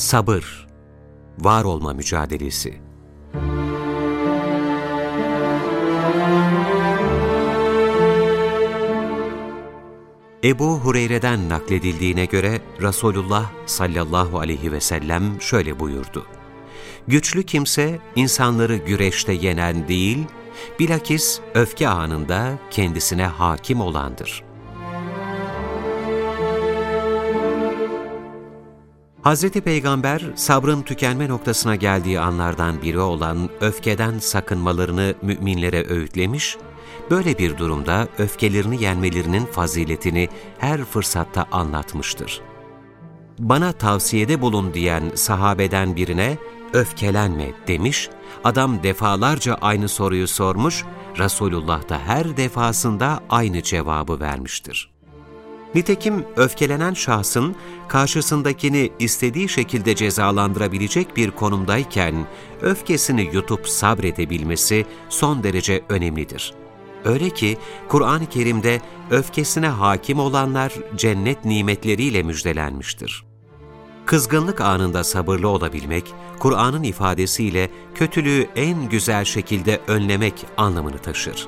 [0.00, 0.66] Sabır,
[1.38, 2.80] var olma mücadelesi.
[10.44, 16.26] Ebu Hureyre'den nakledildiğine göre Resulullah sallallahu aleyhi ve sellem şöyle buyurdu.
[17.08, 20.18] Güçlü kimse insanları güreşte yenen değil,
[20.78, 24.49] bilakis öfke anında kendisine hakim olandır.
[29.24, 29.50] Hz.
[29.50, 36.56] Peygamber sabrın tükenme noktasına geldiği anlardan biri olan öfkeden sakınmalarını müminlere öğütlemiş,
[37.10, 42.40] böyle bir durumda öfkelerini yenmelerinin faziletini her fırsatta anlatmıştır.
[43.38, 46.38] Bana tavsiyede bulun diyen sahabeden birine
[46.72, 48.08] öfkelenme demiş,
[48.44, 50.84] adam defalarca aynı soruyu sormuş,
[51.18, 54.90] Resulullah da her defasında aynı cevabı vermiştir.
[55.74, 57.56] Nitekim öfkelenen şahsın
[57.88, 62.26] karşısındakini istediği şekilde cezalandırabilecek bir konumdayken
[62.62, 66.54] öfkesini yutup sabredebilmesi son derece önemlidir.
[67.04, 73.24] Öyle ki Kur'an-ı Kerim'de öfkesine hakim olanlar cennet nimetleriyle müjdelenmiştir.
[74.06, 81.46] Kızgınlık anında sabırlı olabilmek, Kur'an'ın ifadesiyle kötülüğü en güzel şekilde önlemek anlamını taşır.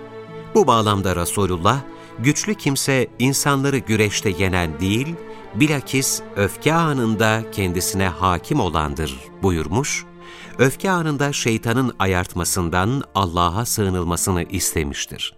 [0.55, 1.81] Bu bağlamda Resulullah,
[2.18, 5.14] güçlü kimse insanları güreşte yenen değil,
[5.55, 10.05] bilakis öfke anında kendisine hakim olandır buyurmuş,
[10.58, 15.34] öfke anında şeytanın ayartmasından Allah'a sığınılmasını istemiştir.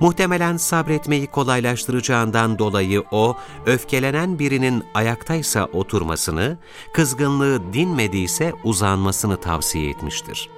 [0.00, 6.58] Muhtemelen sabretmeyi kolaylaştıracağından dolayı o, öfkelenen birinin ayaktaysa oturmasını,
[6.92, 10.48] kızgınlığı dinmediyse uzanmasını tavsiye etmiştir.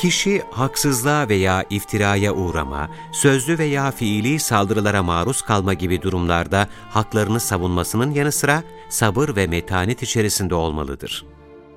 [0.00, 8.10] Kişi haksızlığa veya iftiraya uğrama, sözlü veya fiili saldırılara maruz kalma gibi durumlarda haklarını savunmasının
[8.10, 11.24] yanı sıra sabır ve metanet içerisinde olmalıdır.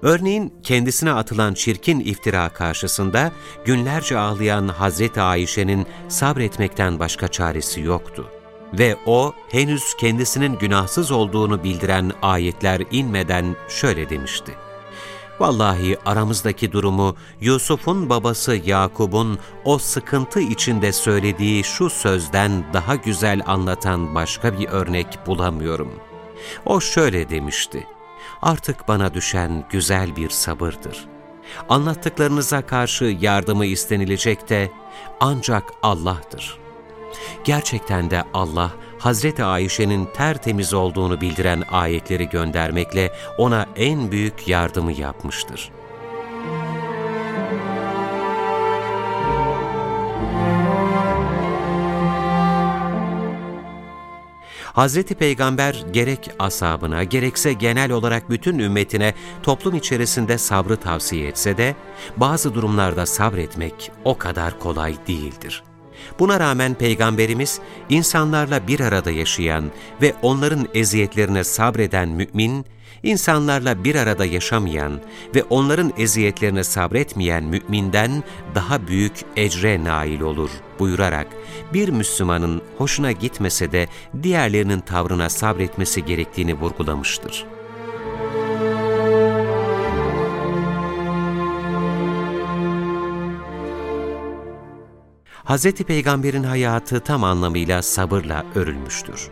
[0.01, 3.31] Örneğin kendisine atılan çirkin iftira karşısında
[3.65, 8.29] günlerce ağlayan Hazreti Ayşe'nin sabretmekten başka çaresi yoktu.
[8.73, 14.53] Ve o henüz kendisinin günahsız olduğunu bildiren ayetler inmeden şöyle demişti.
[15.39, 24.15] Vallahi aramızdaki durumu Yusuf'un babası Yakub'un o sıkıntı içinde söylediği şu sözden daha güzel anlatan
[24.15, 25.91] başka bir örnek bulamıyorum.
[26.65, 27.87] O şöyle demişti
[28.43, 31.05] artık bana düşen güzel bir sabırdır.
[31.69, 34.71] Anlattıklarınıza karşı yardımı istenilecek de
[35.19, 36.57] ancak Allah'tır.
[37.43, 38.71] Gerçekten de Allah,
[39.03, 45.71] Hazreti Ayşe'nin tertemiz olduğunu bildiren ayetleri göndermekle ona en büyük yardımı yapmıştır.''
[54.73, 61.75] Hazreti Peygamber gerek asabına gerekse genel olarak bütün ümmetine toplum içerisinde sabrı tavsiye etse de
[62.17, 65.63] bazı durumlarda sabretmek o kadar kolay değildir.
[66.19, 67.59] Buna rağmen Peygamberimiz
[67.89, 69.71] insanlarla bir arada yaşayan
[70.01, 72.65] ve onların eziyetlerine sabreden mümin,
[73.03, 75.01] insanlarla bir arada yaşamayan
[75.35, 78.23] ve onların eziyetlerine sabretmeyen müminden
[78.55, 80.49] daha büyük ecre nail olur
[80.79, 81.27] buyurarak
[81.73, 83.87] bir Müslümanın hoşuna gitmese de
[84.23, 87.52] diğerlerinin tavrına sabretmesi gerektiğini vurgulamıştır.
[95.45, 95.71] Hz.
[95.71, 99.29] Peygamber'in hayatı tam anlamıyla sabırla örülmüştür.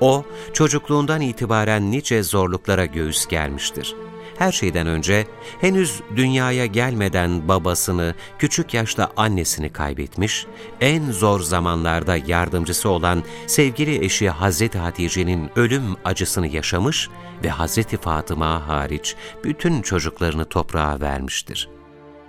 [0.00, 3.94] O, çocukluğundan itibaren nice zorluklara göğüs germiştir.
[4.38, 5.26] Her şeyden önce
[5.60, 10.46] henüz dünyaya gelmeden babasını, küçük yaşta annesini kaybetmiş,
[10.80, 17.08] en zor zamanlarda yardımcısı olan sevgili eşi Hazreti Hatice'nin ölüm acısını yaşamış
[17.44, 21.68] ve Hazreti Fatıma hariç bütün çocuklarını toprağa vermiştir.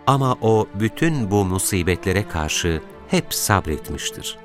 [0.08, 4.38] Ama o bütün bu musibetlere karşı hep sabretmiştir.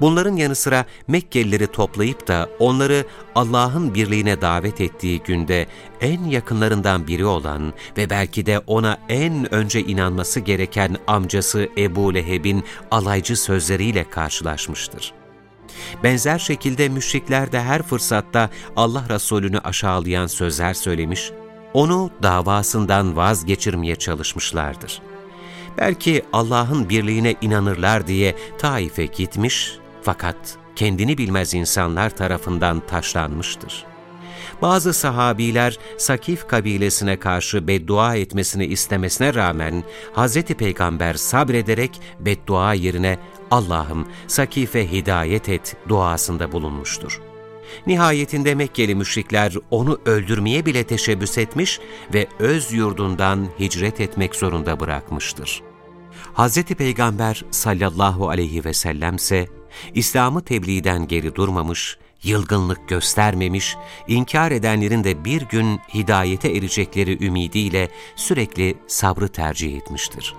[0.00, 3.04] Bunların yanı sıra Mekkelileri toplayıp da onları
[3.34, 5.66] Allah'ın birliğine davet ettiği günde
[6.00, 12.64] en yakınlarından biri olan ve belki de ona en önce inanması gereken amcası Ebu Leheb'in
[12.90, 15.12] alaycı sözleriyle karşılaşmıştır.
[16.02, 21.30] Benzer şekilde müşrikler de her fırsatta Allah Resulü'nü aşağılayan sözler söylemiş,
[21.74, 25.02] onu davasından vazgeçirmeye çalışmışlardır.
[25.78, 29.72] Belki Allah'ın birliğine inanırlar diye Taif'e gitmiş
[30.02, 30.36] fakat
[30.76, 33.84] kendini bilmez insanlar tarafından taşlanmıştır.
[34.62, 39.84] Bazı sahabiler Sakif kabilesine karşı beddua etmesini istemesine rağmen
[40.16, 40.42] Hz.
[40.42, 43.18] Peygamber sabrederek beddua yerine
[43.50, 47.20] Allah'ım Sakif'e hidayet et duasında bulunmuştur.
[47.86, 51.80] Nihayetinde Mekkeli müşrikler onu öldürmeye bile teşebbüs etmiş
[52.14, 55.67] ve öz yurdundan hicret etmek zorunda bırakmıştır.
[56.38, 56.62] Hz.
[56.62, 59.48] Peygamber sallallahu aleyhi ve sellem ise
[59.94, 63.76] İslam'ı tebliğden geri durmamış, yılgınlık göstermemiş,
[64.08, 70.34] inkar edenlerin de bir gün hidayete erecekleri ümidiyle sürekli sabrı tercih etmiştir.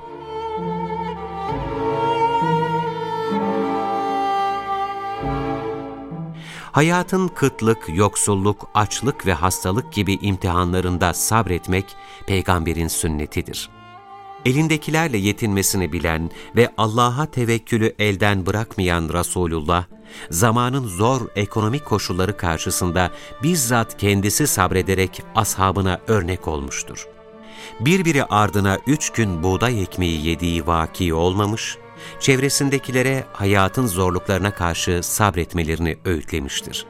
[6.71, 11.85] Hayatın kıtlık, yoksulluk, açlık ve hastalık gibi imtihanlarında sabretmek
[12.27, 13.78] peygamberin sünnetidir.
[14.45, 19.85] Elindekilerle yetinmesini bilen ve Allah'a tevekkülü elden bırakmayan Resulullah,
[20.29, 23.11] zamanın zor ekonomik koşulları karşısında
[23.43, 27.07] bizzat kendisi sabrederek ashabına örnek olmuştur.
[27.79, 31.77] Birbiri ardına üç gün buğday ekmeği yediği vaki olmamış,
[32.19, 36.85] çevresindekilere hayatın zorluklarına karşı sabretmelerini öğütlemiştir.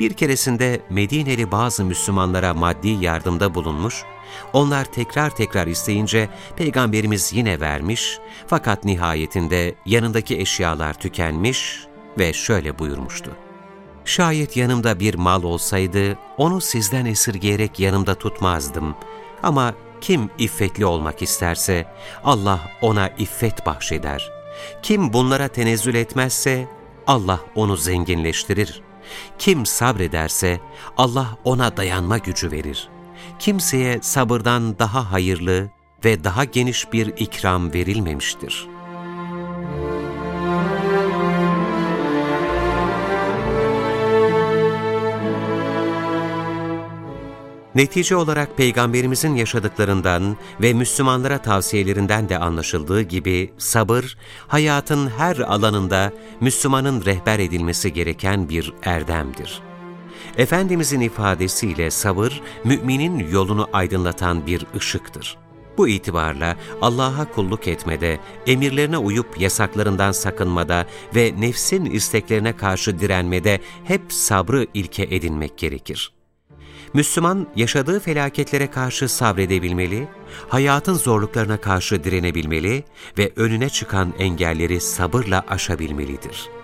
[0.00, 4.04] Bir keresinde Medineli bazı Müslümanlara maddi yardımda bulunmuş,
[4.52, 11.80] onlar tekrar tekrar isteyince Peygamberimiz yine vermiş fakat nihayetinde yanındaki eşyalar tükenmiş
[12.18, 13.30] ve şöyle buyurmuştu.
[14.04, 18.94] Şayet yanımda bir mal olsaydı onu sizden esirgeyerek yanımda tutmazdım
[19.42, 21.86] ama kim iffetli olmak isterse
[22.24, 24.30] Allah ona iffet bahşeder.
[24.82, 26.68] Kim bunlara tenezzül etmezse
[27.06, 28.82] Allah onu zenginleştirir.
[29.38, 30.60] Kim sabrederse
[30.96, 32.88] Allah ona dayanma gücü verir.
[33.40, 35.70] Kimseye sabırdan daha hayırlı
[36.04, 38.80] ve daha geniş bir ikram verilmemiştir.''
[47.74, 54.16] Netice olarak Peygamberimizin yaşadıklarından ve Müslümanlara tavsiyelerinden de anlaşıldığı gibi sabır,
[54.48, 59.69] hayatın her alanında Müslümanın rehber edilmesi gereken bir erdemdir.
[60.36, 65.38] Efendimizin ifadesiyle sabır, müminin yolunu aydınlatan bir ışıktır.
[65.78, 74.02] Bu itibarla Allah'a kulluk etmede, emirlerine uyup yasaklarından sakınmada ve nefsin isteklerine karşı direnmede hep
[74.08, 76.12] sabrı ilke edinmek gerekir.
[76.94, 80.08] Müslüman yaşadığı felaketlere karşı sabredebilmeli,
[80.48, 82.84] hayatın zorluklarına karşı direnebilmeli
[83.18, 86.59] ve önüne çıkan engelleri sabırla aşabilmelidir.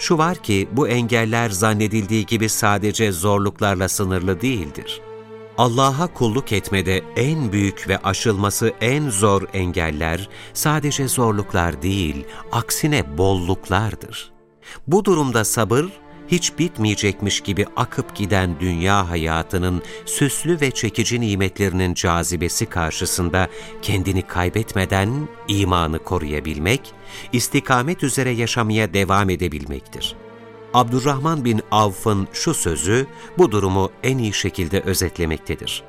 [0.00, 5.00] Şu var ki bu engeller zannedildiği gibi sadece zorluklarla sınırlı değildir.
[5.58, 14.32] Allah'a kulluk etmede en büyük ve aşılması en zor engeller sadece zorluklar değil, aksine bolluklardır.
[14.86, 15.86] Bu durumda sabır,
[16.30, 23.48] hiç bitmeyecekmiş gibi akıp giden dünya hayatının süslü ve çekici nimetlerinin cazibesi karşısında
[23.82, 26.92] kendini kaybetmeden imanı koruyabilmek,
[27.32, 30.16] istikamet üzere yaşamaya devam edebilmektir.
[30.74, 33.06] Abdurrahman bin Avf'ın şu sözü
[33.38, 35.82] bu durumu en iyi şekilde özetlemektedir.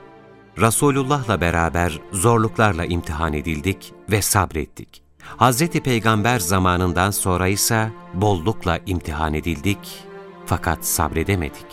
[0.57, 5.01] Resulullah'la beraber zorluklarla imtihan edildik ve sabrettik.
[5.39, 5.67] Hz.
[5.67, 10.10] Peygamber zamanından sonra ise bollukla imtihan edildik
[10.51, 11.65] fakat sabredemedik.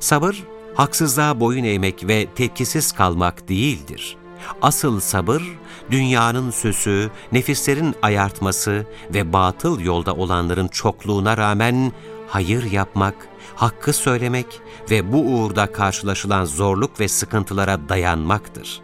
[0.00, 4.16] Sabır, haksızlığa boyun eğmek ve tepkisiz kalmak değildir.
[4.62, 5.42] Asıl sabır,
[5.90, 11.92] dünyanın süsü, nefislerin ayartması ve batıl yolda olanların çokluğuna rağmen
[12.28, 14.46] hayır yapmak, hakkı söylemek
[14.90, 18.80] ve bu uğurda karşılaşılan zorluk ve sıkıntılara dayanmaktır.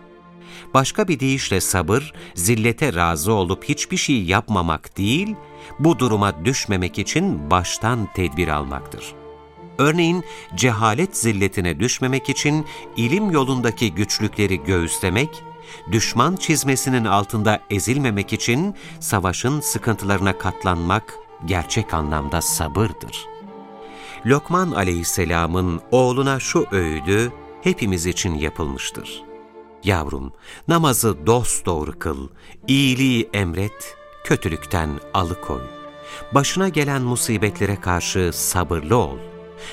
[0.74, 5.36] Başka bir deyişle sabır, zillete razı olup hiçbir şey yapmamak değil,
[5.78, 9.14] bu duruma düşmemek için baştan tedbir almaktır.
[9.78, 15.42] Örneğin cehalet zilletine düşmemek için ilim yolundaki güçlükleri göğüslemek,
[15.92, 21.14] düşman çizmesinin altında ezilmemek için savaşın sıkıntılarına katlanmak
[21.46, 23.31] gerçek anlamda sabırdır.
[24.26, 29.22] Lokman aleyhisselamın oğluna şu öğüdü hepimiz için yapılmıştır.
[29.84, 30.32] Yavrum,
[30.68, 32.28] namazı dosdoğru kıl,
[32.68, 35.62] iyiliği emret, kötülükten alıkoy.
[36.34, 39.18] Başına gelen musibetlere karşı sabırlı ol.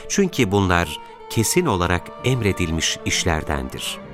[0.07, 0.97] Çünkü bunlar
[1.29, 4.08] kesin olarak emredilmiş işlerdendir.''